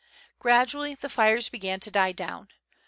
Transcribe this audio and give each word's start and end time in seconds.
Gradually 0.39 0.95
the 0.95 1.09
fires 1.09 1.47
began 1.47 1.79
to 1.81 1.91
die 1.91 2.11
down. 2.11 2.47